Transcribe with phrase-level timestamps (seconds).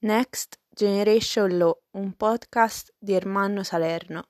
[0.00, 4.28] Next Generation Law, un podcast di Ermanno Salerno.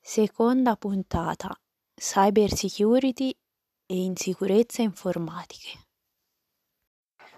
[0.00, 1.52] Seconda puntata:
[1.92, 3.36] Cyber Security
[3.84, 5.86] e insicurezza informatiche.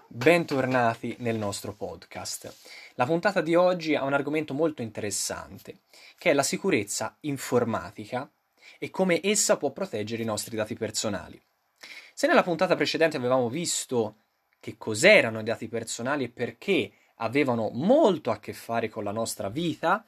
[0.07, 2.55] Bentornati nel nostro podcast.
[2.93, 5.79] La puntata di oggi ha un argomento molto interessante,
[6.15, 8.29] che è la sicurezza informatica
[8.77, 11.41] e come essa può proteggere i nostri dati personali.
[12.13, 14.26] Se nella puntata precedente avevamo visto
[14.59, 19.49] che cos'erano i dati personali e perché avevano molto a che fare con la nostra
[19.49, 20.05] vita,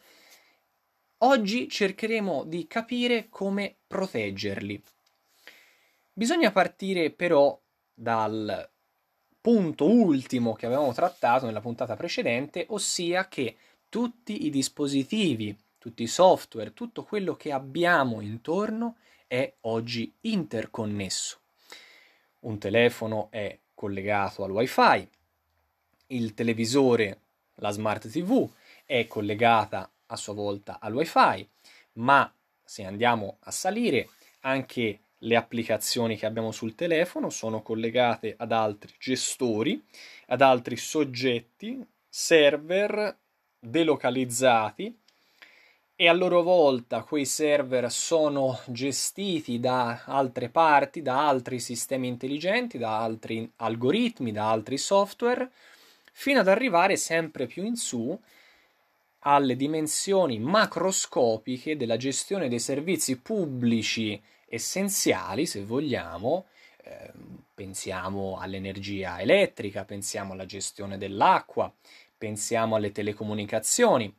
[1.19, 4.81] oggi cercheremo di capire come proteggerli.
[6.13, 7.59] Bisogna partire però
[7.93, 8.69] dal
[9.41, 13.55] punto ultimo che avevamo trattato nella puntata precedente, ossia che
[13.87, 18.97] tutti i dispositivi, tutti i software, tutto quello che abbiamo intorno
[19.27, 21.39] è oggi interconnesso.
[22.39, 25.09] Un telefono è collegato al wifi,
[26.07, 27.21] il televisore,
[27.55, 28.45] la smart TV,
[28.83, 31.47] è collegata a sua volta al wifi,
[31.93, 32.29] ma
[32.61, 34.09] se andiamo a salire
[34.41, 39.81] anche le applicazioni che abbiamo sul telefono sono collegate ad altri gestori,
[40.27, 43.17] ad altri soggetti, server
[43.57, 44.93] delocalizzati
[46.01, 52.77] e a loro volta quei server sono gestiti da altre parti, da altri sistemi intelligenti,
[52.77, 55.51] da altri algoritmi, da altri software,
[56.13, 58.17] fino ad arrivare sempre più in su
[59.23, 66.45] alle dimensioni macroscopiche della gestione dei servizi pubblici essenziali, se vogliamo,
[66.81, 67.11] eh,
[67.53, 71.69] pensiamo all'energia elettrica, pensiamo alla gestione dell'acqua,
[72.17, 74.15] pensiamo alle telecomunicazioni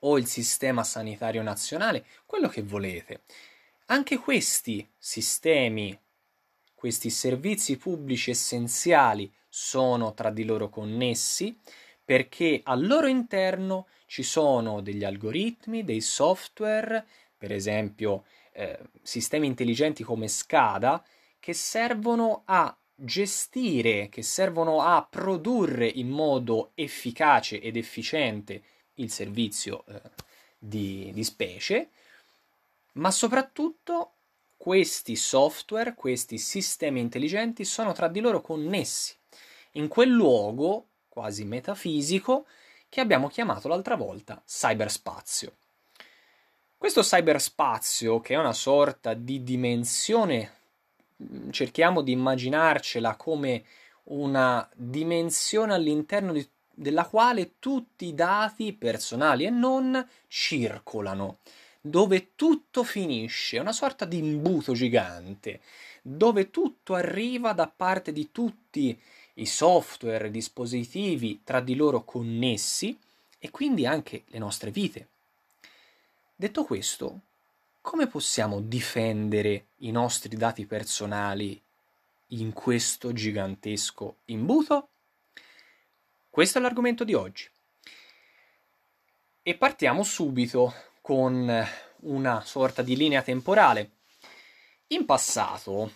[0.00, 3.22] o il sistema sanitario nazionale, quello che volete.
[3.86, 5.98] Anche questi sistemi,
[6.74, 11.58] questi servizi pubblici essenziali sono tra di loro connessi
[12.04, 17.06] perché al loro interno ci sono degli algoritmi, dei software,
[17.36, 21.04] per esempio eh, sistemi intelligenti come SCADA,
[21.38, 28.62] che servono a gestire, che servono a produrre in modo efficace ed efficiente
[29.00, 30.00] il servizio eh,
[30.58, 31.88] di, di specie,
[32.92, 34.12] ma soprattutto
[34.56, 39.14] questi software, questi sistemi intelligenti sono tra di loro connessi
[39.72, 42.46] in quel luogo quasi metafisico
[42.88, 45.54] che abbiamo chiamato l'altra volta cyberspazio.
[46.76, 50.52] Questo cyberspazio, che è una sorta di dimensione,
[51.22, 53.64] mm, cerchiamo di immaginarcela come
[54.04, 56.46] una dimensione all'interno di
[56.80, 61.40] della quale tutti i dati personali e non circolano,
[61.78, 65.60] dove tutto finisce, una sorta di imbuto gigante,
[66.00, 68.98] dove tutto arriva da parte di tutti
[69.34, 72.98] i software, i dispositivi tra di loro connessi
[73.38, 75.08] e quindi anche le nostre vite.
[76.34, 77.20] Detto questo,
[77.82, 81.60] come possiamo difendere i nostri dati personali
[82.28, 84.89] in questo gigantesco imbuto?
[86.30, 87.48] Questo è l'argomento di oggi.
[89.42, 91.66] E partiamo subito con
[92.02, 93.90] una sorta di linea temporale.
[94.88, 95.90] In passato,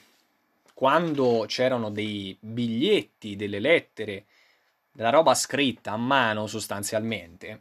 [0.74, 4.24] quando c'erano dei biglietti, delle lettere,
[4.90, 7.60] della roba scritta a mano sostanzialmente,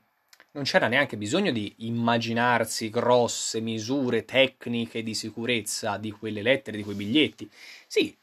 [0.54, 6.84] non c'era neanche bisogno di immaginarsi grosse misure tecniche di sicurezza di quelle lettere, di
[6.84, 7.48] quei biglietti.
[7.86, 8.18] Sì,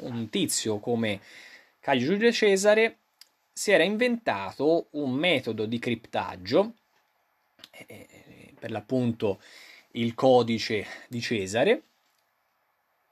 [0.00, 1.22] un tizio come
[1.80, 2.98] Caio Giulio Cesare
[3.56, 6.72] si era inventato un metodo di criptaggio,
[7.86, 9.40] eh, per l'appunto
[9.92, 11.82] il codice di Cesare,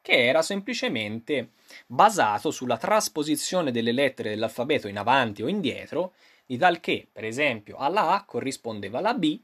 [0.03, 1.51] che era semplicemente
[1.87, 6.15] basato sulla trasposizione delle lettere dell'alfabeto in avanti o indietro,
[6.45, 9.39] di tal che, per esempio, alla A corrispondeva la B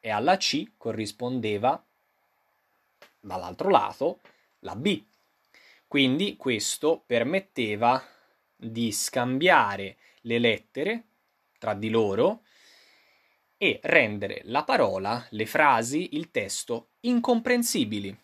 [0.00, 1.84] e alla C corrispondeva
[3.20, 4.20] dall'altro lato
[4.60, 5.04] la B.
[5.86, 8.02] Quindi questo permetteva
[8.56, 11.04] di scambiare le lettere
[11.58, 12.42] tra di loro
[13.58, 18.16] e rendere la parola, le frasi, il testo incomprensibili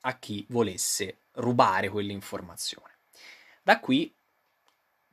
[0.00, 2.98] a chi volesse rubare quell'informazione.
[3.62, 4.12] Da qui,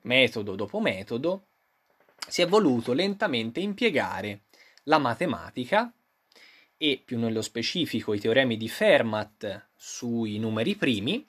[0.02, 1.48] metodo dopo metodo,
[2.28, 4.44] si è voluto lentamente impiegare
[4.84, 5.92] la matematica
[6.78, 11.26] e più nello specifico i teoremi di Fermat sui numeri primi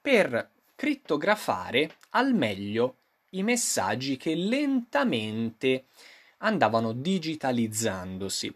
[0.00, 2.96] per crittografare al meglio
[3.30, 5.86] i messaggi che lentamente
[6.38, 8.54] andavano digitalizzandosi.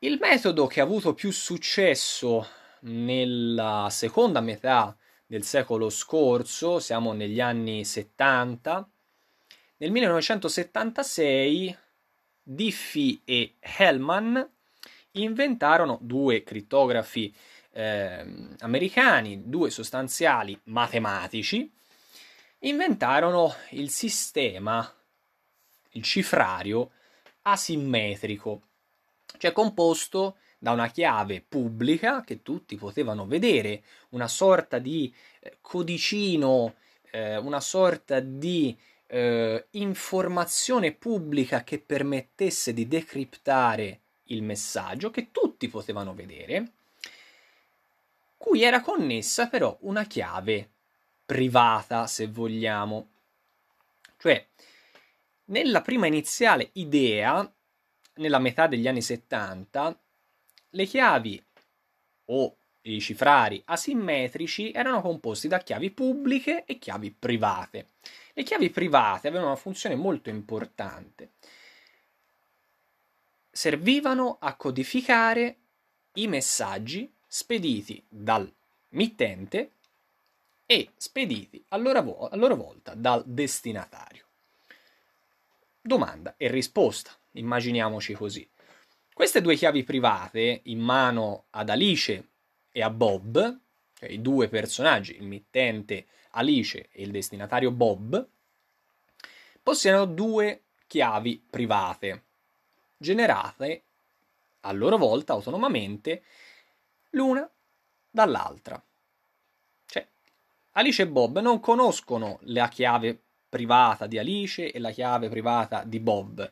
[0.00, 2.46] Il metodo che ha avuto più successo
[2.80, 4.96] nella seconda metà
[5.26, 8.88] del secolo scorso, siamo negli anni 70,
[9.76, 11.76] Nel 1976
[12.42, 14.50] Diffie e Hellman
[15.12, 17.32] inventarono due crittografi
[17.78, 18.26] eh,
[18.58, 21.70] americani, due sostanziali matematici,
[22.60, 24.92] inventarono il sistema,
[25.90, 26.90] il cifrario
[27.42, 28.62] asimmetrico,
[29.38, 36.74] cioè composto da una chiave pubblica che tutti potevano vedere, una sorta di eh, codicino,
[37.12, 38.76] eh, una sorta di
[39.06, 44.00] eh, informazione pubblica che permettesse di decriptare
[44.30, 46.72] il messaggio, che tutti potevano vedere,
[48.38, 50.70] cui era connessa però una chiave
[51.26, 53.10] privata, se vogliamo.
[54.16, 54.46] Cioè,
[55.46, 57.52] nella prima iniziale idea,
[58.14, 60.00] nella metà degli anni 70,
[60.70, 61.44] le chiavi
[62.26, 67.88] o i cifrari asimmetrici erano composti da chiavi pubbliche e chiavi private.
[68.32, 71.32] Le chiavi private avevano una funzione molto importante.
[73.50, 75.56] Servivano a codificare
[76.14, 78.50] i messaggi spediti dal
[78.90, 79.72] mittente
[80.66, 84.24] e spediti a loro, a loro volta dal destinatario.
[85.80, 88.48] Domanda e risposta, immaginiamoci così.
[89.12, 92.28] Queste due chiavi private in mano ad Alice
[92.70, 93.58] e a Bob,
[93.94, 98.26] cioè i due personaggi, il mittente Alice e il destinatario Bob,
[99.62, 102.22] possiedono due chiavi private,
[102.96, 103.82] generate
[104.60, 106.22] a loro volta autonomamente
[107.18, 107.50] l'una
[108.08, 108.80] dall'altra.
[109.86, 110.06] Cioè,
[110.72, 113.18] Alice e Bob non conoscono la chiave
[113.48, 116.50] privata di Alice e la chiave privata di Bob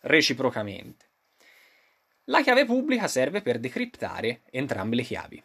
[0.00, 1.06] reciprocamente.
[2.24, 5.42] La chiave pubblica serve per decriptare entrambe le chiavi.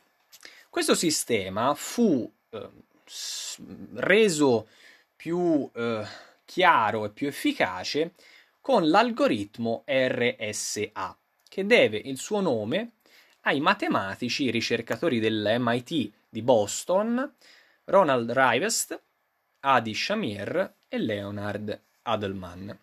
[0.70, 2.70] Questo sistema fu eh,
[3.94, 4.68] reso
[5.16, 6.06] più eh,
[6.46, 8.14] chiaro e più efficace
[8.60, 11.16] con l'algoritmo RSA,
[11.48, 12.94] che deve il suo nome
[13.44, 17.34] ai matematici ricercatori dell'MIT di Boston,
[17.86, 19.00] Ronald Rivest,
[19.62, 22.78] Adi Shamir e Leonard Adelman.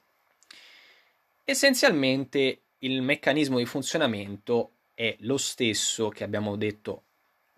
[1.44, 7.04] Essenzialmente il meccanismo di funzionamento è lo stesso che abbiamo detto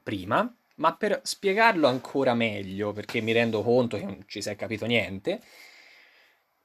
[0.02, 4.56] prima, ma per spiegarlo ancora meglio, perché mi rendo conto che non ci si è
[4.56, 5.40] capito niente,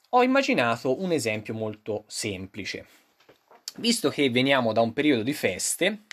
[0.10, 2.86] ho immaginato un esempio molto semplice.
[3.78, 6.06] Visto che veniamo da un periodo di feste,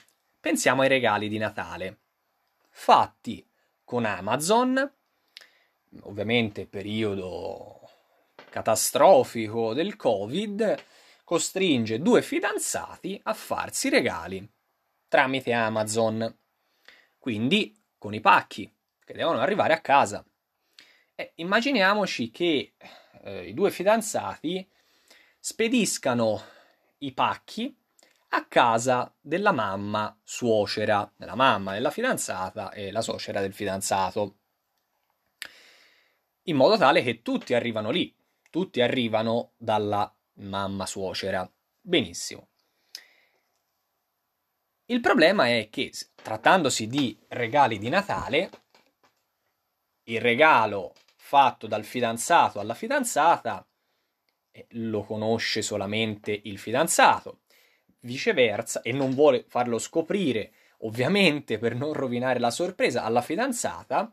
[0.45, 2.01] pensiamo ai regali di Natale,
[2.69, 3.43] fatti
[3.83, 4.93] con Amazon,
[6.01, 7.81] ovviamente periodo
[8.51, 10.85] catastrofico del Covid,
[11.25, 14.47] costringe due fidanzati a farsi regali
[15.09, 16.37] tramite Amazon.
[17.19, 18.71] Quindi con i pacchi
[19.03, 20.23] che devono arrivare a casa.
[21.15, 22.75] E immaginiamoci che
[23.23, 24.71] eh, i due fidanzati
[25.39, 26.43] spediscano
[26.99, 27.75] i pacchi
[28.35, 34.39] a casa della mamma suocera, della mamma della fidanzata e la suocera del fidanzato,
[36.43, 38.15] in modo tale che tutti arrivano lì,
[38.51, 41.49] tutti arrivano dalla mamma suocera.
[41.81, 42.49] Benissimo.
[44.87, 48.51] Il problema è che, trattandosi di regali di Natale,
[50.05, 53.67] il regalo fatto dal fidanzato alla fidanzata
[54.51, 57.44] eh, lo conosce solamente il fidanzato,
[58.05, 64.13] viceversa, e non vuole farlo scoprire, ovviamente per non rovinare la sorpresa alla fidanzata,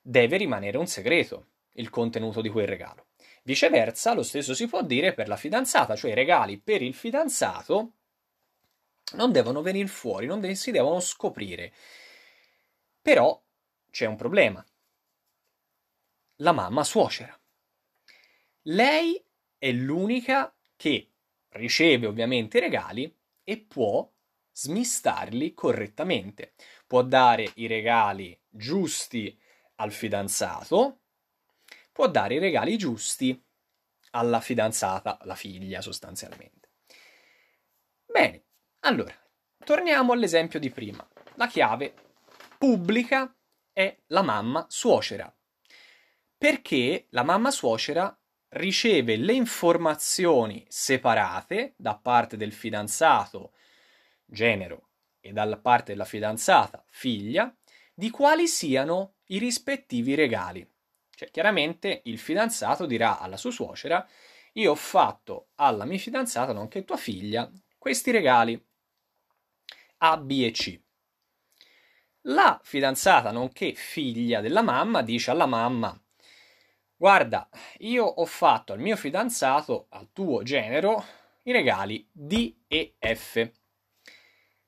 [0.00, 3.06] deve rimanere un segreto il contenuto di quel regalo.
[3.44, 7.92] Viceversa, lo stesso si può dire per la fidanzata, cioè i regali per il fidanzato
[9.14, 11.72] non devono venire fuori, non si devono scoprire.
[13.00, 13.40] Però
[13.90, 14.64] c'è un problema.
[16.36, 17.38] La mamma suocera.
[18.66, 19.22] Lei
[19.58, 21.08] è l'unica che
[21.50, 24.10] riceve ovviamente i regali e può
[24.52, 26.54] smistarli correttamente.
[26.86, 29.38] Può dare i regali giusti
[29.76, 31.00] al fidanzato,
[31.90, 33.42] può dare i regali giusti
[34.10, 36.70] alla fidanzata, la figlia sostanzialmente.
[38.04, 38.44] Bene,
[38.80, 39.14] allora,
[39.64, 41.06] torniamo all'esempio di prima.
[41.36, 41.94] La chiave
[42.58, 43.34] pubblica
[43.72, 45.34] è la mamma suocera.
[46.36, 48.14] Perché la mamma suocera
[48.52, 53.52] riceve le informazioni separate da parte del fidanzato,
[54.24, 54.88] genero,
[55.20, 57.54] e dalla parte della fidanzata, figlia,
[57.94, 60.68] di quali siano i rispettivi regali.
[61.14, 64.06] Cioè, chiaramente il fidanzato dirà alla sua suocera:
[64.54, 68.60] Io ho fatto alla mia fidanzata, nonché tua figlia, questi regali
[69.98, 70.80] a, B e C.
[72.22, 76.01] La fidanzata, nonché figlia della mamma, dice alla mamma:
[77.02, 81.04] Guarda, io ho fatto al mio fidanzato, al tuo genero,
[81.42, 83.50] i regali D e F.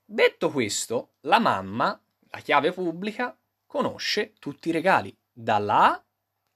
[0.04, 1.96] Detto questo, la mamma,
[2.30, 6.04] la chiave pubblica, conosce tutti i regali, dalla A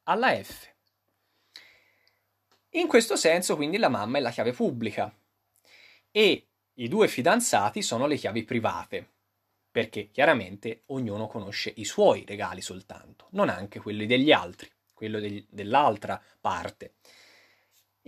[0.02, 0.68] alla F.
[2.70, 5.16] In questo senso, quindi, la mamma è la chiave pubblica
[6.10, 9.10] e i due fidanzati sono le chiavi private,
[9.70, 14.68] perché chiaramente ognuno conosce i suoi regali soltanto, non anche quelli degli altri,
[14.98, 16.94] quello degli, dell'altra parte.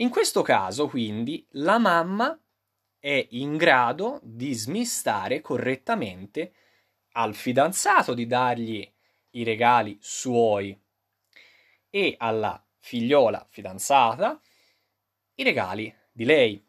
[0.00, 2.36] In questo caso, quindi, la mamma
[2.98, 6.52] è in grado di smistare correttamente
[7.12, 8.92] al fidanzato di dargli
[9.30, 10.76] i regali suoi
[11.88, 14.40] e alla figliola fidanzata
[15.34, 16.66] i regali di lei,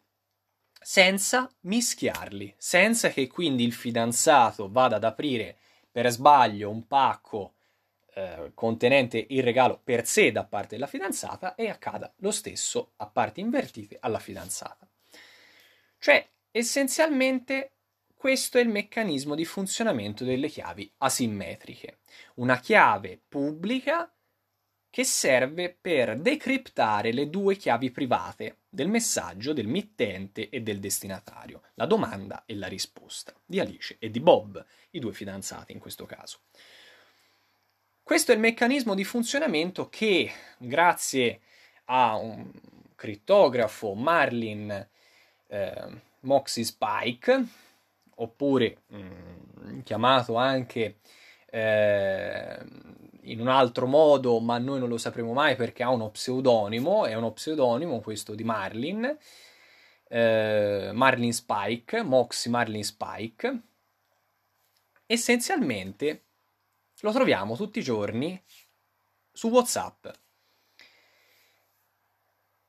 [0.80, 5.58] senza mischiarli, senza che quindi il fidanzato vada ad aprire
[5.92, 7.56] per sbaglio un pacco
[8.13, 13.08] eh, contenente il regalo per sé da parte della fidanzata e accada lo stesso a
[13.08, 14.88] parti invertite alla fidanzata.
[15.98, 17.72] Cioè, essenzialmente
[18.15, 22.00] questo è il meccanismo di funzionamento delle chiavi asimmetriche.
[22.36, 24.13] Una chiave pubblica
[24.91, 31.63] che serve per decriptare le due chiavi private del messaggio del mittente e del destinatario,
[31.75, 36.06] la domanda e la risposta di Alice e di Bob, i due fidanzati in questo
[36.06, 36.41] caso.
[38.03, 41.41] Questo è il meccanismo di funzionamento che, grazie
[41.86, 42.51] a un
[42.96, 44.89] crittografo Marlin
[45.48, 47.46] eh, Moxie Spike,
[48.15, 51.00] oppure mh, mm, chiamato anche
[51.46, 52.60] eh,
[53.24, 57.13] in un altro modo, ma noi non lo sapremo mai perché ha uno pseudonimo, è
[57.13, 59.17] uno pseudonimo questo di Marlin,
[60.08, 63.62] eh, Marlin Spike, Moxie Marlin Spike.
[65.05, 66.24] Essenzialmente
[67.01, 68.41] lo troviamo tutti i giorni
[69.31, 70.08] su WhatsApp.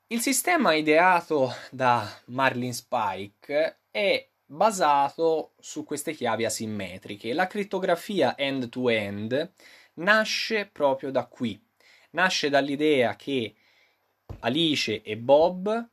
[0.08, 7.32] Il sistema ideato da Marlin Spike è basato su queste chiavi asimmetriche.
[7.32, 9.52] La crittografia end-to-end
[9.94, 11.58] nasce proprio da qui.
[12.10, 13.54] Nasce dall'idea che
[14.40, 15.88] Alice e Bob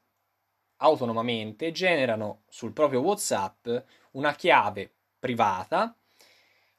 [0.77, 3.67] autonomamente generano sul proprio WhatsApp
[4.11, 5.95] una chiave privata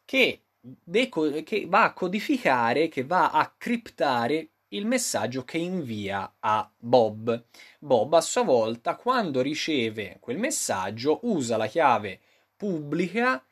[0.04, 6.70] che, deco- che va a codificare, che va a criptare il messaggio che invia a
[6.76, 7.44] Bob.
[7.78, 12.20] Bob a sua volta, quando riceve quel messaggio, usa la chiave
[12.56, 13.44] pubblica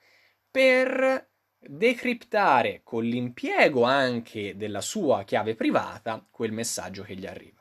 [0.50, 1.26] per
[1.58, 7.60] decriptare con l'impiego anche della sua chiave privata quel messaggio che gli arriva.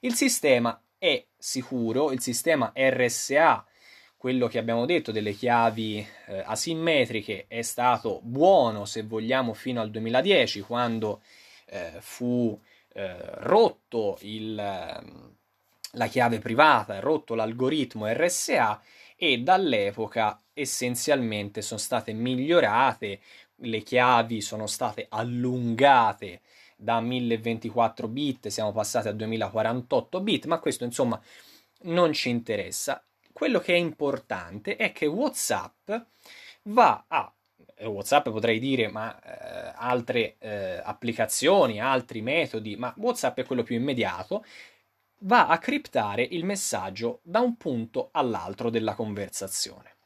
[0.00, 3.64] Il sistema è sicuro, il sistema RSA,
[4.16, 9.90] quello che abbiamo detto delle chiavi eh, asimmetriche, è stato buono se vogliamo fino al
[9.90, 11.22] 2010 quando
[11.66, 12.58] eh, fu
[12.94, 15.34] eh, rotto il, ehm,
[15.92, 18.80] la chiave privata, rotto l'algoritmo RSA
[19.16, 23.20] e dall'epoca essenzialmente sono state migliorate,
[23.60, 26.40] le chiavi sono state allungate
[26.76, 31.20] da 1024 bit, siamo passati a 2048 bit, ma questo insomma
[31.82, 33.02] non ci interessa.
[33.36, 35.92] Quello che è importante è che WhatsApp
[36.62, 37.30] va a
[37.80, 43.76] WhatsApp potrei dire, ma eh, altre eh, applicazioni, altri metodi, ma WhatsApp è quello più
[43.76, 44.42] immediato,
[45.18, 49.96] va a criptare il messaggio da un punto all'altro della conversazione.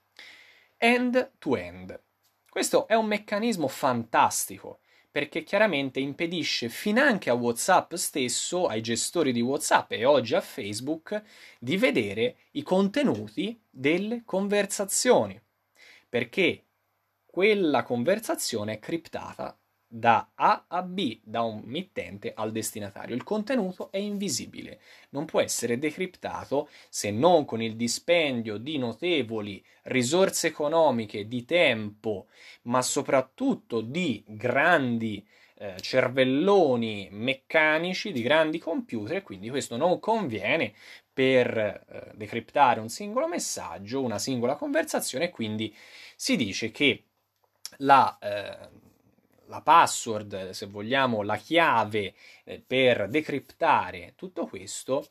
[0.77, 2.01] End to end.
[2.49, 4.81] Questo è un meccanismo fantastico
[5.11, 11.23] perché chiaramente impedisce finanche a WhatsApp stesso, ai gestori di WhatsApp e oggi a Facebook,
[11.59, 15.41] di vedere i contenuti delle conversazioni.
[16.09, 16.67] Perché
[17.27, 19.60] quella conversazione è criptata
[19.93, 23.17] da A a B, da un mittente al destinatario.
[23.17, 24.81] Il contenuto è invisibile,
[25.11, 32.29] non può essere decriptato se non con il dispendio di notevoli risorse economiche, di tempo,
[32.63, 40.73] ma soprattutto di grandi eh, cervelloni meccanici, di grandi computer, quindi questo non conviene
[41.13, 45.75] per eh, decriptare un singolo messaggio, una singola conversazione, quindi
[46.15, 47.07] si dice che
[47.79, 48.69] la, eh,
[49.51, 52.15] la password, se vogliamo, la chiave
[52.45, 55.11] eh, per decriptare tutto questo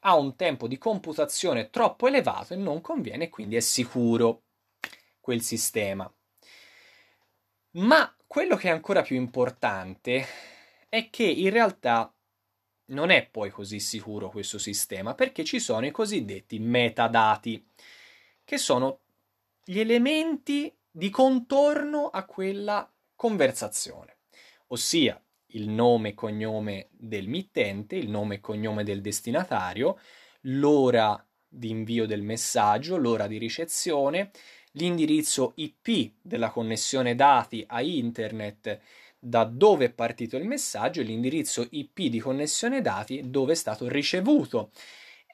[0.00, 4.42] ha un tempo di computazione troppo elevato e non conviene, quindi è sicuro
[5.20, 6.12] quel sistema.
[7.72, 10.26] Ma quello che è ancora più importante
[10.88, 12.12] è che in realtà
[12.86, 17.64] non è poi così sicuro questo sistema perché ci sono i cosiddetti metadati,
[18.44, 19.00] che sono
[19.62, 24.18] gli elementi di contorno a quella conversazione.
[24.68, 25.20] Ossia,
[25.52, 29.98] il nome e cognome del mittente, il nome e cognome del destinatario,
[30.42, 34.30] l'ora di invio del messaggio, l'ora di ricezione,
[34.72, 38.78] l'indirizzo IP della connessione dati a internet
[39.18, 43.88] da dove è partito il messaggio e l'indirizzo IP di connessione dati dove è stato
[43.88, 44.70] ricevuto.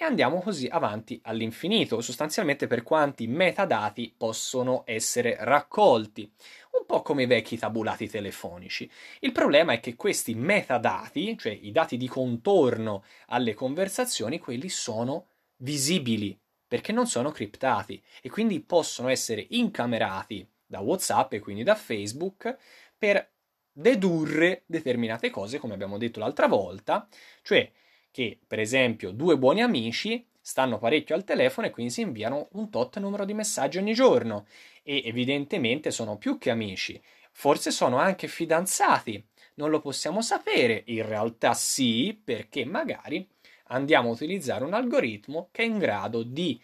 [0.05, 6.31] Andiamo così avanti all'infinito, sostanzialmente per quanti metadati possono essere raccolti,
[6.73, 8.89] un po' come i vecchi tabulati telefonici.
[9.21, 15.29] Il problema è che questi metadati, cioè i dati di contorno alle conversazioni, quelli sono
[15.57, 21.75] visibili perché non sono criptati e quindi possono essere incamerati da WhatsApp e quindi da
[21.75, 22.55] Facebook
[22.99, 23.27] per
[23.73, 27.09] dedurre determinate cose, come abbiamo detto l'altra volta,
[27.41, 27.73] cioè
[28.15, 32.71] che per esempio due buoni amici stanno parecchio al telefono e quindi si inviano un
[32.71, 34.47] tot numero di messaggi ogni giorno
[34.85, 37.03] e evidentemente sono più che amici,
[37.33, 39.21] forse sono anche fidanzati,
[39.55, 43.29] non lo possiamo sapere, in realtà sì, perché magari
[43.69, 46.63] andiamo a utilizzare un algoritmo che è in grado di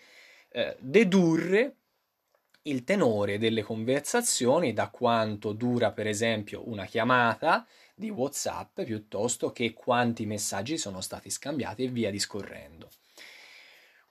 [0.50, 1.74] eh, dedurre
[2.62, 7.66] il tenore delle conversazioni da quanto dura per esempio una chiamata
[8.00, 12.88] di WhatsApp piuttosto che quanti messaggi sono stati scambiati e via discorrendo.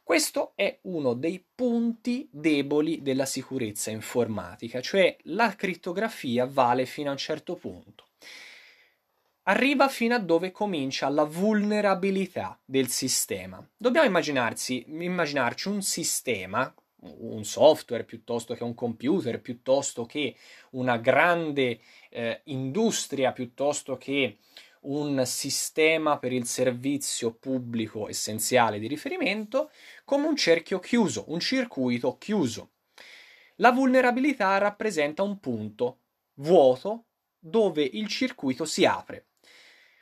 [0.02, 7.12] Questo è uno dei punti deboli della sicurezza informatica, cioè la crittografia vale fino a
[7.12, 8.06] un certo punto
[9.50, 13.68] arriva fino a dove comincia la vulnerabilità del sistema.
[13.76, 14.86] Dobbiamo immaginarci
[15.68, 20.36] un sistema, un software piuttosto che un computer, piuttosto che
[20.72, 24.38] una grande eh, industria, piuttosto che
[24.82, 29.72] un sistema per il servizio pubblico essenziale di riferimento,
[30.06, 32.72] come un cerchio chiuso, un circuito chiuso.
[33.56, 36.00] La vulnerabilità rappresenta un punto
[36.36, 37.06] vuoto
[37.38, 39.26] dove il circuito si apre.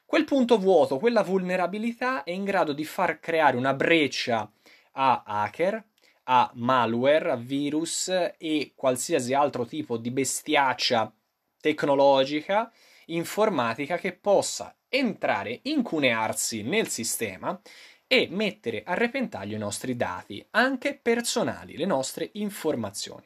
[0.05, 4.49] Quel punto vuoto, quella vulnerabilità è in grado di far creare una breccia
[4.93, 5.83] a hacker,
[6.29, 11.11] a malware, a virus e qualsiasi altro tipo di bestiaccia
[11.59, 12.71] tecnologica,
[13.07, 17.59] informatica che possa entrare, incunearsi nel sistema
[18.07, 23.25] e mettere a repentaglio i nostri dati, anche personali, le nostre informazioni.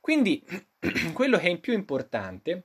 [0.00, 0.44] Quindi
[1.12, 2.64] quello che è più importante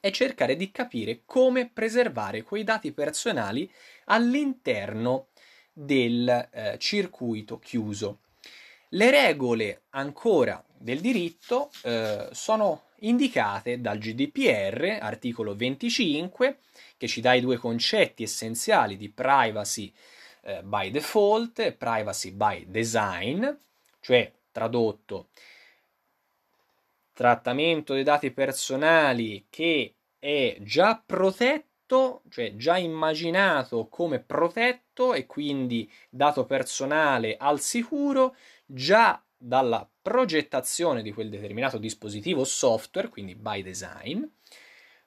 [0.00, 3.70] è cercare di capire come preservare quei dati personali
[4.06, 5.28] all'interno
[5.72, 8.20] del eh, circuito chiuso.
[8.90, 16.58] Le regole ancora del diritto eh, sono indicate dal GDPR, articolo 25,
[16.96, 19.92] che ci dà i due concetti essenziali di privacy
[20.42, 23.46] eh, by default e privacy by design,
[24.00, 25.28] cioè tradotto
[27.20, 35.90] trattamento dei dati personali che è già protetto, cioè già immaginato come protetto e quindi
[36.08, 38.34] dato personale al sicuro
[38.64, 44.22] già dalla progettazione di quel determinato dispositivo software, quindi by design,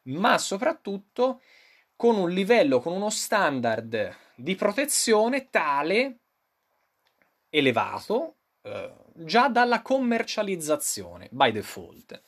[0.03, 1.41] ma soprattutto
[1.95, 6.17] con un livello, con uno standard di protezione tale
[7.49, 12.21] elevato eh, già dalla commercializzazione by default.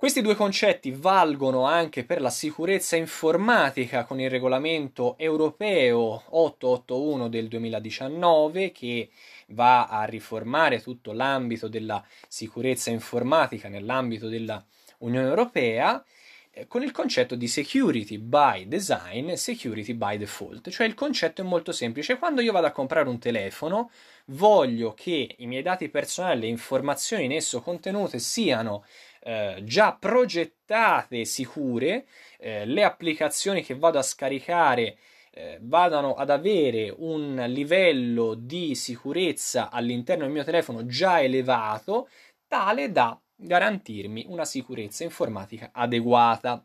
[0.00, 7.48] Questi due concetti valgono anche per la sicurezza informatica con il regolamento europeo 881 del
[7.48, 9.10] 2019 che
[9.48, 16.02] va a riformare tutto l'ambito della sicurezza informatica nell'ambito dell'Unione Europea
[16.50, 20.70] eh, con il concetto di security by design e security by default.
[20.70, 22.16] Cioè il concetto è molto semplice.
[22.16, 23.90] Quando io vado a comprare un telefono,
[24.26, 28.82] voglio che i miei dati personali, le informazioni in esso contenute siano
[29.20, 32.06] eh, già progettate sicure,
[32.38, 34.96] eh, le applicazioni che vado a scaricare
[35.32, 42.08] eh, vadano ad avere un livello di sicurezza all'interno del mio telefono già elevato,
[42.48, 46.64] tale da garantirmi una sicurezza informatica adeguata.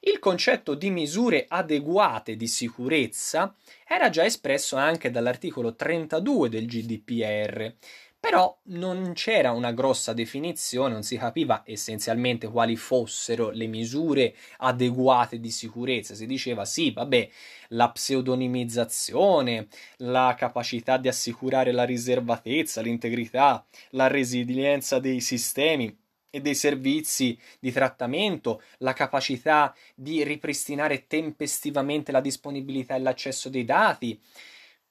[0.00, 3.54] Il concetto di misure adeguate di sicurezza
[3.86, 7.74] era già espresso anche dall'articolo 32 del GDPR,
[8.18, 15.38] però non c'era una grossa definizione, non si capiva essenzialmente quali fossero le misure adeguate
[15.38, 16.14] di sicurezza.
[16.14, 17.28] Si diceva sì, vabbè,
[17.68, 25.96] la pseudonimizzazione, la capacità di assicurare la riservatezza, l'integrità, la resilienza dei sistemi
[26.28, 33.64] e dei servizi di trattamento, la capacità di ripristinare tempestivamente la disponibilità e l'accesso dei
[33.64, 34.20] dati,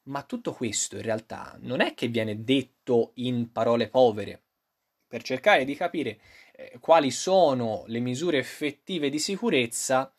[0.06, 4.42] ma tutto questo in realtà non è che viene detto in parole povere.
[5.08, 6.20] Per cercare di capire
[6.56, 10.14] eh, quali sono le misure effettive di sicurezza,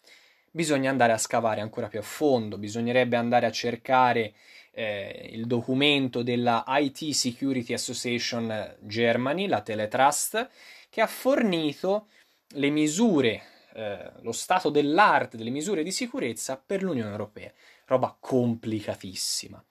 [0.51, 4.35] bisogna andare a scavare ancora più a fondo, bisognerebbe andare a cercare
[4.73, 10.49] eh, il documento della IT Security Association Germany, la Teletrust,
[10.89, 12.09] che ha fornito
[12.55, 13.43] le misure,
[13.75, 17.53] eh, lo stato dell'arte delle misure di sicurezza per l'Unione Europea.
[17.87, 19.65] Roba complicatissima.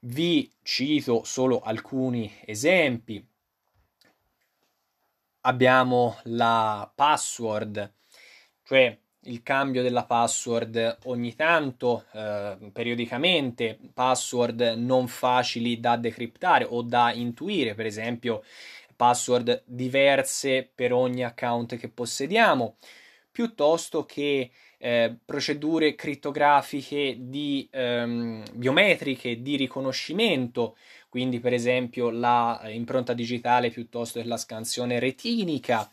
[0.00, 3.24] Vi cito solo alcuni esempi.
[5.42, 7.92] Abbiamo la password,
[8.64, 16.82] cioè il cambio della password ogni tanto, eh, periodicamente, password non facili da decriptare o
[16.82, 18.42] da intuire, per esempio
[18.96, 22.76] password diverse per ogni account che possediamo,
[23.30, 30.76] piuttosto che eh, procedure crittografiche di ehm, biometriche di riconoscimento,
[31.08, 35.90] quindi per esempio la impronta digitale piuttosto che la scansione retinica,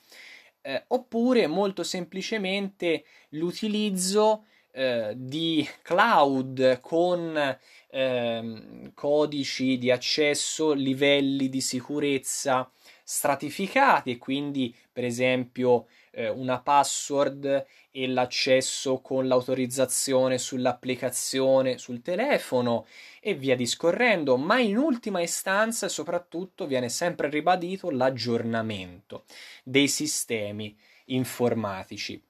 [0.61, 7.57] eh, oppure molto semplicemente l'utilizzo eh, di cloud con
[7.89, 12.69] ehm, codici di accesso, livelli di sicurezza
[13.03, 22.85] stratificati quindi per esempio eh, una password e l'accesso con l'autorizzazione sull'applicazione sul telefono
[23.19, 29.25] e via discorrendo, ma in ultima istanza e soprattutto viene sempre ribadito l'aggiornamento
[29.63, 32.21] dei sistemi informatici.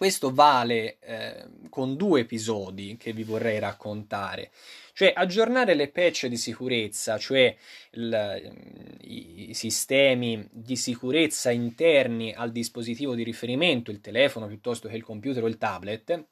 [0.00, 4.50] Questo vale eh, con due episodi che vi vorrei raccontare.
[4.94, 7.54] Cioè aggiornare le patch di sicurezza, cioè
[7.90, 14.96] il, i, i sistemi di sicurezza interni al dispositivo di riferimento, il telefono piuttosto che
[14.96, 16.24] il computer o il tablet,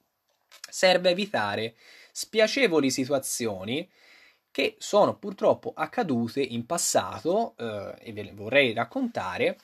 [0.48, 1.74] serve a evitare
[2.10, 3.86] spiacevoli situazioni
[4.50, 9.58] che sono purtroppo accadute in passato eh, e ve le vorrei raccontare,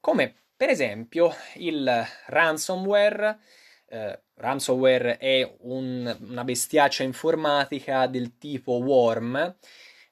[0.00, 3.40] come per esempio il ransomware
[3.88, 9.56] eh, ransomware è un, una bestiaccia informatica del tipo worm,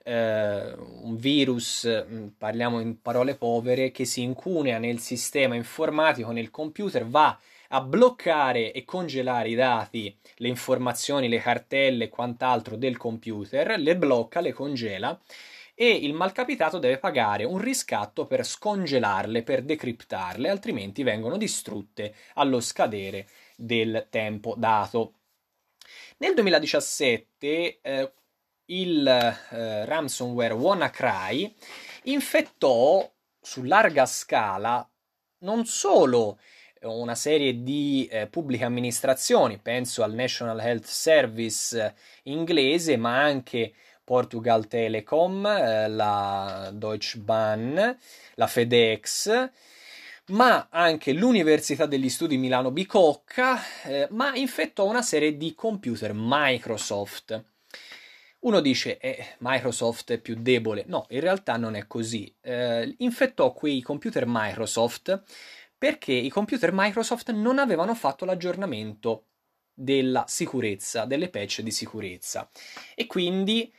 [0.03, 6.51] eh, un virus, mm, parliamo in parole povere, che si incunea nel sistema informatico, nel
[6.51, 12.97] computer, va a bloccare e congelare i dati, le informazioni, le cartelle e quant'altro del
[12.97, 15.17] computer, le blocca, le congela
[15.83, 22.61] e il malcapitato deve pagare un riscatto per scongelarle, per decriptarle, altrimenti vengono distrutte allo
[22.61, 25.15] scadere del tempo dato.
[26.19, 28.13] Nel 2017 eh,
[28.67, 31.55] il eh, ransomware WannaCry
[32.03, 34.87] infettò su larga scala
[35.39, 36.39] non solo
[36.83, 43.73] una serie di eh, pubbliche amministrazioni, penso al National Health Service inglese, ma anche
[44.11, 47.97] Portugal Telecom, eh, la Deutsche Bahn,
[48.35, 49.51] la FedEx,
[50.31, 57.45] ma anche l'Università degli Studi Milano Bicocca, eh, ma infettò una serie di computer Microsoft.
[58.41, 60.83] Uno dice eh, Microsoft è più debole.
[60.89, 62.35] No, in realtà non è così.
[62.41, 65.23] Eh, infettò quei computer Microsoft
[65.79, 69.27] perché i computer Microsoft non avevano fatto l'aggiornamento
[69.73, 72.51] della sicurezza, delle patch di sicurezza.
[72.97, 73.73] E quindi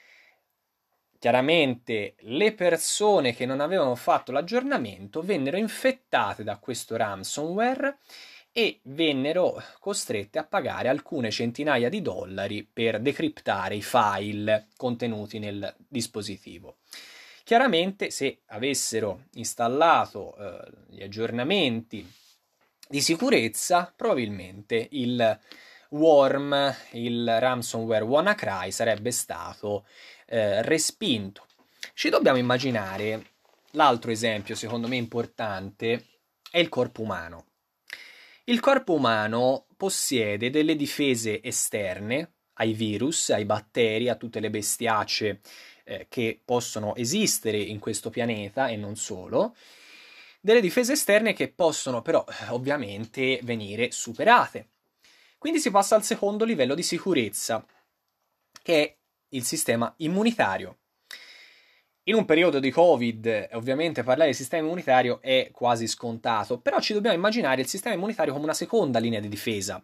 [1.21, 7.99] Chiaramente le persone che non avevano fatto l'aggiornamento vennero infettate da questo ransomware
[8.51, 15.75] e vennero costrette a pagare alcune centinaia di dollari per decriptare i file contenuti nel
[15.87, 16.77] dispositivo.
[17.43, 22.03] Chiaramente se avessero installato eh, gli aggiornamenti
[22.89, 25.39] di sicurezza, probabilmente il
[25.91, 29.85] worm, il ransomware WannaCry sarebbe stato
[30.25, 31.45] eh, respinto.
[31.93, 33.25] Ci dobbiamo immaginare
[33.71, 36.05] l'altro esempio, secondo me importante,
[36.49, 37.45] è il corpo umano.
[38.45, 45.41] Il corpo umano possiede delle difese esterne ai virus, ai batteri, a tutte le bestiacce
[45.83, 49.55] eh, che possono esistere in questo pianeta e non solo,
[50.39, 54.67] delle difese esterne che possono però ovviamente venire superate.
[55.41, 57.65] Quindi si passa al secondo livello di sicurezza,
[58.61, 58.97] che è
[59.29, 60.81] il sistema immunitario.
[62.03, 66.93] In un periodo di Covid, ovviamente parlare di sistema immunitario è quasi scontato, però ci
[66.93, 69.83] dobbiamo immaginare il sistema immunitario come una seconda linea di difesa,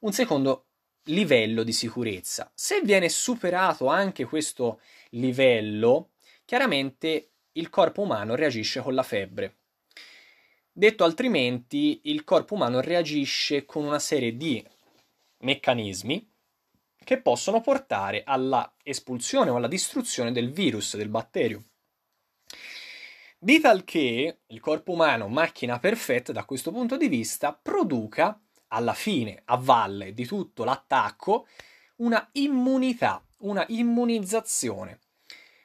[0.00, 0.70] un secondo
[1.04, 2.50] livello di sicurezza.
[2.52, 9.57] Se viene superato anche questo livello, chiaramente il corpo umano reagisce con la febbre.
[10.78, 14.64] Detto altrimenti, il corpo umano reagisce con una serie di
[15.38, 16.30] meccanismi
[17.02, 21.64] che possono portare alla espulsione o alla distruzione del virus, del batterio.
[23.40, 28.94] Di tal che il corpo umano, macchina perfetta da questo punto di vista, produca alla
[28.94, 31.48] fine, a valle di tutto l'attacco,
[31.96, 35.00] una immunità, una immunizzazione.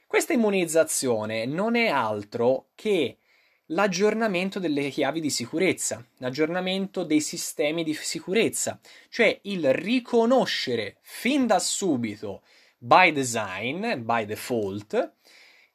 [0.08, 3.20] Questa immunizzazione non è altro che
[3.68, 11.60] l'aggiornamento delle chiavi di sicurezza, l'aggiornamento dei sistemi di sicurezza, cioè il riconoscere fin da
[11.60, 12.44] subito,
[12.78, 15.14] by design, by default,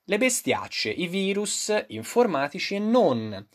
[0.05, 3.47] le bestiacce, i virus informatici e non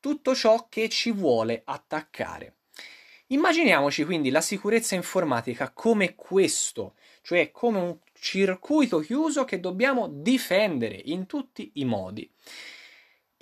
[0.00, 2.56] tutto ciò che ci vuole attaccare.
[3.28, 11.00] Immaginiamoci quindi la sicurezza informatica come questo, cioè come un circuito chiuso che dobbiamo difendere
[11.04, 12.30] in tutti i modi.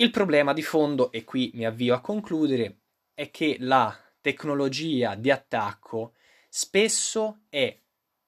[0.03, 2.79] Il problema di fondo, e qui mi avvio a concludere,
[3.15, 6.15] è che la tecnologia di attacco
[6.49, 7.79] spesso è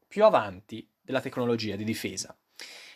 [0.06, 2.38] più avanti della tecnologia di difesa.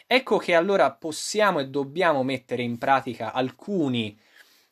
[0.07, 4.17] Ecco che allora possiamo e dobbiamo mettere in pratica alcuni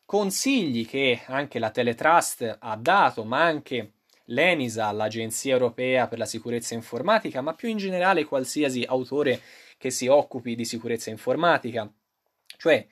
[0.05, 3.95] consigli che anche la Teletrust ha dato, ma anche
[4.27, 9.41] l'ENISA, l'Agenzia Europea per la Sicurezza Informatica, ma più in generale qualsiasi autore
[9.77, 11.93] che si occupi di sicurezza informatica,
[12.57, 12.87] cioè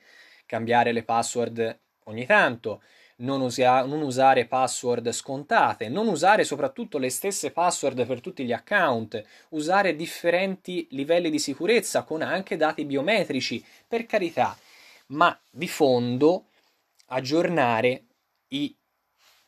[0.45, 2.81] cambiare le password ogni tanto,
[3.17, 8.51] non, usia- non, usare password scontate, non usare soprattutto le stesse password per tutti gli
[8.51, 14.57] account, usare differenti livelli di sicurezza con anche dati biometrici, per carità,
[15.07, 16.47] ma di fondo
[17.07, 18.03] aggiornare
[18.49, 18.75] i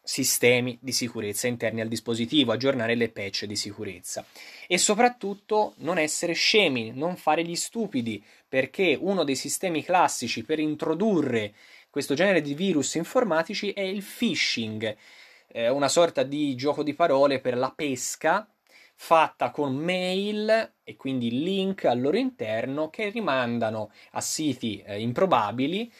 [0.07, 4.25] sistemi di sicurezza interni al dispositivo, aggiornare le patch di sicurezza.
[4.65, 10.59] E soprattutto non essere scemi, non fare gli stupidi, perché uno dei sistemi classici per
[10.59, 11.53] introdurre
[11.89, 14.95] questo genere di virus informatici è il phishing,
[15.49, 18.47] eh, una sorta di gioco di parole per la pesca
[18.95, 25.91] fatta con mail e quindi link al loro interno che rimandano a siti eh, improbabili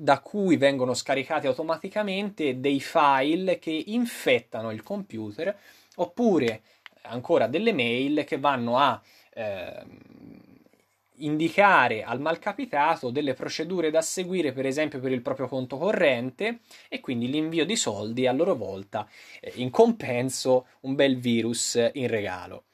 [0.00, 5.58] da cui vengono scaricati automaticamente dei file che infettano il computer
[5.96, 6.62] oppure
[7.02, 9.02] ancora delle mail che vanno a
[9.34, 9.82] eh,
[11.16, 17.00] indicare al malcapitato delle procedure da seguire, per esempio per il proprio conto corrente, e
[17.00, 19.08] quindi l'invio di soldi a loro volta,
[19.40, 22.67] eh, in compenso un bel virus in regalo.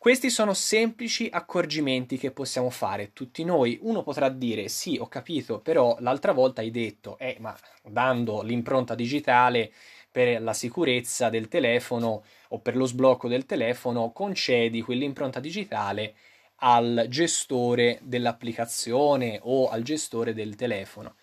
[0.00, 3.78] Questi sono semplici accorgimenti che possiamo fare tutti noi.
[3.82, 8.94] Uno potrà dire: Sì, ho capito, però l'altra volta hai detto, eh, ma dando l'impronta
[8.94, 9.70] digitale
[10.10, 16.14] per la sicurezza del telefono o per lo sblocco del telefono, concedi quell'impronta digitale
[16.60, 21.16] al gestore dell'applicazione o al gestore del telefono.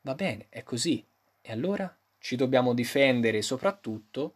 [0.00, 1.06] Va bene, è così.
[1.40, 4.34] E allora ci dobbiamo difendere soprattutto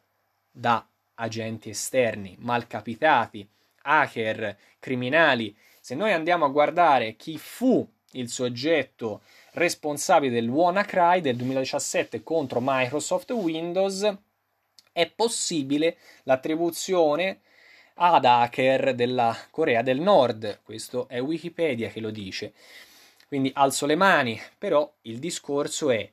[0.49, 3.49] da agenti esterni, malcapitati,
[3.83, 5.57] hacker, criminali.
[5.81, 12.61] Se noi andiamo a guardare chi fu il soggetto responsabile del WannaCry del 2017 contro
[12.63, 14.17] Microsoft Windows,
[14.93, 17.41] è possibile l'attribuzione
[17.95, 20.61] ad hacker della Corea del Nord.
[20.63, 22.53] Questo è Wikipedia che lo dice.
[23.29, 26.11] Quindi alzo le mani, però il discorso è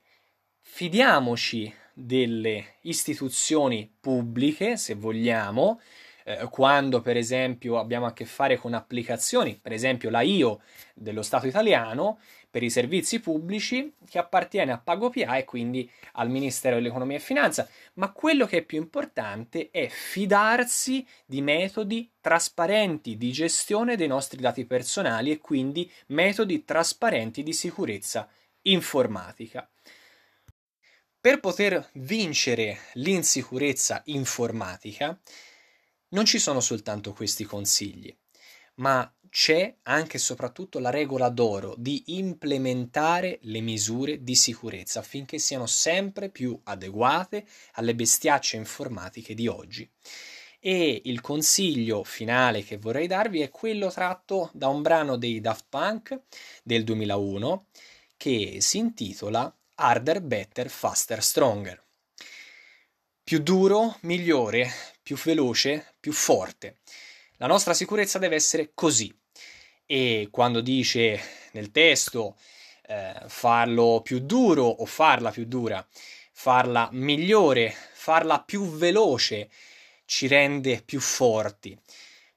[0.59, 5.81] fidiamoci delle istituzioni pubbliche, se vogliamo,
[6.27, 10.61] eh, quando per esempio abbiamo a che fare con applicazioni, per esempio la IO
[10.93, 16.75] dello Stato italiano, per i servizi pubblici che appartiene a PagoPA e quindi al Ministero
[16.75, 23.31] dell'Economia e Finanza, ma quello che è più importante è fidarsi di metodi trasparenti di
[23.31, 28.27] gestione dei nostri dati personali e quindi metodi trasparenti di sicurezza
[28.63, 29.69] informatica.
[31.19, 35.17] Per poter vincere l'insicurezza informatica
[36.09, 38.15] non ci sono soltanto questi consigli,
[38.75, 45.37] ma c'è anche e soprattutto la regola d'oro di implementare le misure di sicurezza affinché
[45.37, 49.89] siano sempre più adeguate alle bestiacce informatiche di oggi.
[50.59, 55.65] E il consiglio finale che vorrei darvi è quello tratto da un brano dei Daft
[55.69, 56.21] Punk
[56.63, 57.67] del 2001
[58.17, 61.83] che si intitola Harder, Better, Faster, Stronger.
[63.23, 64.71] Più duro, migliore,
[65.07, 66.79] più veloce, più forte.
[67.37, 69.09] La nostra sicurezza deve essere così.
[69.85, 71.17] E quando dice
[71.53, 72.35] nel testo
[72.85, 75.87] eh, farlo più duro o farla più dura,
[76.33, 79.49] farla migliore, farla più veloce,
[80.03, 81.79] ci rende più forti,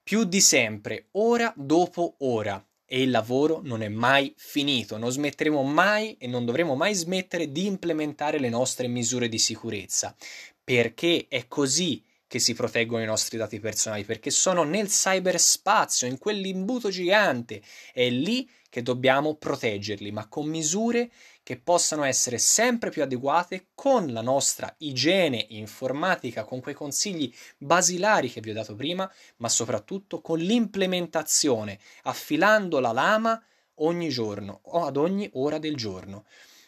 [0.01, 2.65] più di sempre, ora dopo ora.
[2.87, 7.51] E il lavoro non è mai finito, non smetteremo mai e non dovremo mai smettere
[7.51, 10.15] di implementare le nostre misure di sicurezza,
[10.63, 16.17] perché è così che si proteggono i nostri dati personali, perché sono nel cyberspazio, in
[16.17, 17.61] quell'imbuto gigante.
[17.93, 21.11] È lì che dobbiamo proteggerli, ma con misure
[21.43, 28.31] che possano essere sempre più adeguate con la nostra igiene informatica, con quei consigli basilari
[28.31, 33.43] che vi ho dato prima, ma soprattutto con l'implementazione, affilando la lama
[33.79, 36.27] ogni giorno o ad ogni ora del giorno.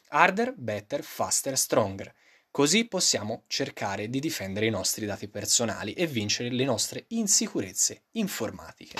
[0.09, 2.12] Harder, better, faster, stronger.
[2.52, 8.98] Così possiamo cercare di difendere i nostri dati personali e vincere le nostre insicurezze informatiche.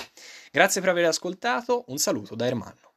[0.51, 2.92] Grazie per aver ascoltato, un saluto da Ermanno.